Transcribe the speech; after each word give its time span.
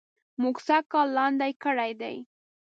مونږ 0.41 0.55
سږ 0.67 0.83
کال 0.91 1.07
لاندي 1.17 1.51
کړي 1.63 1.91
دي 2.01 2.15